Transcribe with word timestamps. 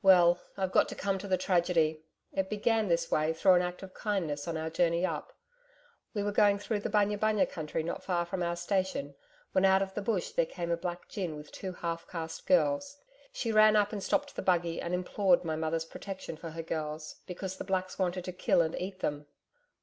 'Well, 0.00 0.40
I've 0.56 0.72
got 0.72 0.88
to 0.88 0.94
come 0.94 1.18
to 1.18 1.28
the 1.28 1.36
tragedy. 1.36 2.02
It 2.32 2.48
began 2.48 2.88
this 2.88 3.10
way 3.10 3.34
through 3.34 3.56
an 3.56 3.60
act 3.60 3.82
of 3.82 3.92
kindness 3.92 4.48
on 4.48 4.56
our 4.56 4.70
journey 4.70 5.04
up. 5.04 5.34
We 6.14 6.22
were 6.22 6.32
going 6.32 6.58
through 6.58 6.80
the 6.80 6.88
bunya 6.88 7.18
bunya 7.18 7.44
country 7.46 7.82
not 7.82 8.02
far 8.02 8.24
from 8.24 8.42
our 8.42 8.56
station, 8.56 9.16
when 9.52 9.66
out 9.66 9.82
of 9.82 9.92
the 9.92 10.00
Bush 10.00 10.30
there 10.30 10.46
came 10.46 10.70
a 10.70 10.78
black 10.78 11.10
gin 11.10 11.36
with 11.36 11.52
two 11.52 11.72
half 11.74 12.06
caste 12.08 12.46
girls, 12.46 12.96
she 13.34 13.52
ran 13.52 13.76
up 13.76 13.92
and 13.92 14.02
stopped 14.02 14.34
the 14.34 14.40
buggy 14.40 14.80
and 14.80 14.94
implored 14.94 15.44
my 15.44 15.56
mother's 15.56 15.84
protection 15.84 16.38
for 16.38 16.48
her 16.52 16.62
girls 16.62 17.16
because 17.26 17.58
the 17.58 17.62
Blacks 17.64 17.98
wanted 17.98 18.24
to 18.24 18.32
kill 18.32 18.62
and 18.62 18.80
eat 18.80 19.00
them.' 19.00 19.26